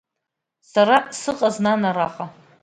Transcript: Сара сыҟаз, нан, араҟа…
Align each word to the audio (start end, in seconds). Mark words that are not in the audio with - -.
Сара 0.71 0.97
сыҟаз, 1.19 1.55
нан, 1.63 1.81
араҟа… 1.89 2.25